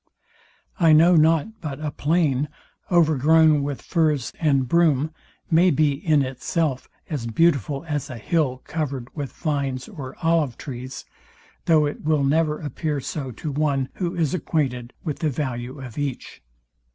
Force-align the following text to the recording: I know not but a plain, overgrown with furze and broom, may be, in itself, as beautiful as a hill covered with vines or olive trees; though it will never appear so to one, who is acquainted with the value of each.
I 0.79 0.93
know 0.93 1.15
not 1.15 1.61
but 1.61 1.79
a 1.79 1.91
plain, 1.91 2.49
overgrown 2.89 3.61
with 3.61 3.83
furze 3.83 4.33
and 4.39 4.67
broom, 4.67 5.13
may 5.51 5.69
be, 5.69 5.91
in 5.91 6.23
itself, 6.23 6.89
as 7.07 7.27
beautiful 7.27 7.85
as 7.87 8.09
a 8.09 8.17
hill 8.17 8.63
covered 8.65 9.15
with 9.15 9.31
vines 9.31 9.87
or 9.87 10.15
olive 10.23 10.57
trees; 10.57 11.05
though 11.65 11.85
it 11.85 12.03
will 12.03 12.23
never 12.23 12.57
appear 12.59 12.99
so 12.99 13.29
to 13.29 13.51
one, 13.51 13.89
who 13.93 14.15
is 14.15 14.33
acquainted 14.33 14.91
with 15.03 15.19
the 15.19 15.29
value 15.29 15.79
of 15.79 15.99
each. 15.99 16.41